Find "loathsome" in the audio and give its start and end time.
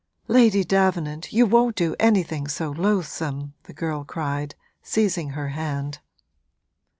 2.71-3.53